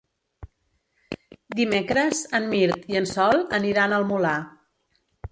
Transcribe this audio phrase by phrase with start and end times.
[1.59, 4.33] Dimecres en Mirt i en Sol aniran al Molar.